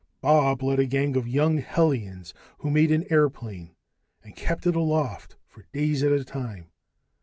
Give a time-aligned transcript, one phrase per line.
[0.19, 3.75] Bob led a gang of young hellions who made an airplane
[4.23, 6.71] and kept it aloft for days at a time.